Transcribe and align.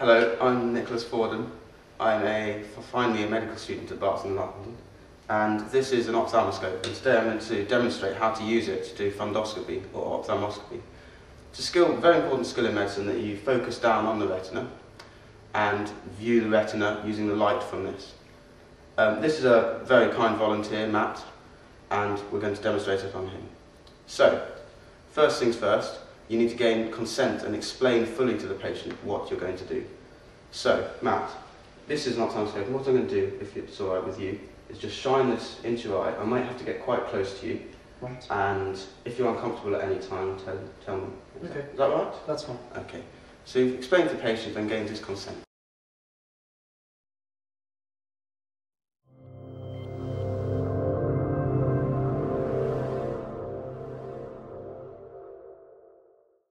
Hello, 0.00 0.34
I'm 0.40 0.72
Nicholas 0.72 1.04
Forden. 1.04 1.52
I'm 2.00 2.26
a 2.26 2.64
finally 2.90 3.24
a 3.24 3.28
medical 3.28 3.56
student 3.56 3.90
at 3.90 4.00
Barton 4.00 4.34
London, 4.34 4.74
and 5.28 5.60
this 5.68 5.92
is 5.92 6.08
an 6.08 6.14
ophthalmoscope. 6.14 6.86
And 6.86 6.94
today 6.94 7.18
I'm 7.18 7.24
going 7.24 7.38
to 7.38 7.66
demonstrate 7.66 8.16
how 8.16 8.30
to 8.32 8.42
use 8.42 8.68
it 8.68 8.86
to 8.86 8.96
do 8.96 9.12
fundoscopy 9.12 9.82
or 9.92 10.24
ophthalmoscopy. 10.24 10.80
It's 11.50 11.58
a 11.58 11.62
skill, 11.62 11.94
very 11.98 12.16
important 12.16 12.46
skill 12.46 12.64
in 12.64 12.74
medicine 12.74 13.08
that 13.08 13.18
you 13.18 13.36
focus 13.36 13.78
down 13.78 14.06
on 14.06 14.18
the 14.18 14.26
retina 14.26 14.70
and 15.52 15.90
view 16.18 16.40
the 16.40 16.48
retina 16.48 17.02
using 17.04 17.28
the 17.28 17.36
light 17.36 17.62
from 17.62 17.84
this. 17.84 18.14
Um, 18.96 19.20
this 19.20 19.38
is 19.38 19.44
a 19.44 19.82
very 19.84 20.10
kind 20.14 20.38
volunteer, 20.38 20.86
Matt, 20.86 21.22
and 21.90 22.18
we're 22.32 22.40
going 22.40 22.56
to 22.56 22.62
demonstrate 22.62 23.00
it 23.00 23.14
on 23.14 23.28
him. 23.28 23.42
So, 24.06 24.48
first 25.10 25.38
things 25.38 25.56
first, 25.56 26.00
you 26.30 26.38
need 26.38 26.48
to 26.48 26.54
gain 26.56 26.92
consent 26.92 27.42
and 27.42 27.56
explain 27.56 28.06
fully 28.06 28.38
to 28.38 28.46
the 28.46 28.54
patient 28.54 28.94
what 29.04 29.28
you're 29.28 29.40
going 29.40 29.56
to 29.56 29.64
do. 29.64 29.84
So, 30.52 30.88
Matt, 31.02 31.28
this 31.88 32.06
is 32.06 32.16
not 32.16 32.30
time 32.30 32.46
ophthalmoscope. 32.46 32.68
What 32.68 32.86
I'm 32.86 32.94
going 32.96 33.08
to 33.08 33.14
do, 33.14 33.36
if 33.40 33.56
it's 33.56 33.80
all 33.80 33.94
right 33.96 34.06
with 34.06 34.20
you, 34.20 34.38
is 34.68 34.78
just 34.78 34.96
shine 34.96 35.28
this 35.28 35.58
into 35.64 35.88
your 35.88 36.06
eye. 36.06 36.14
I 36.16 36.24
might 36.24 36.44
have 36.44 36.56
to 36.58 36.64
get 36.64 36.84
quite 36.84 37.04
close 37.08 37.40
to 37.40 37.48
you, 37.48 37.60
Right. 38.00 38.24
and 38.30 38.78
if 39.04 39.18
you're 39.18 39.28
uncomfortable 39.34 39.74
at 39.74 39.82
any 39.82 39.98
time, 39.98 40.38
tell, 40.44 40.56
tell 40.86 40.98
me. 40.98 41.08
Is 41.42 41.50
Okay. 41.50 41.60
Is 41.72 41.78
that 41.78 41.90
right? 41.90 42.26
That's 42.28 42.44
fine. 42.44 42.58
Okay. 42.76 43.02
So 43.44 43.58
you've 43.58 43.74
explained 43.74 44.08
to 44.10 44.14
the 44.14 44.22
patient 44.22 44.56
and 44.56 44.68
gained 44.68 44.88
his 44.88 45.00
consent. 45.00 45.36